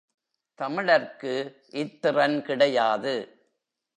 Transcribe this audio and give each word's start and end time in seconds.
தமிழர்க்கு 0.59 1.33
இத்திறன் 1.71 2.41
கிடையாது. 2.41 3.15